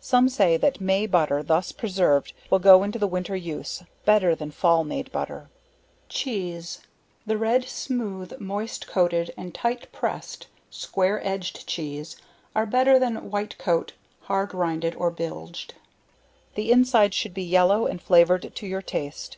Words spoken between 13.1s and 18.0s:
white coat, hard rinded, or bilged; the inside should be yellow,